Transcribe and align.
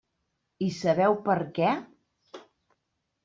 I 0.67 0.69
sabeu 0.77 1.17
per 1.27 1.35
què? 1.57 1.69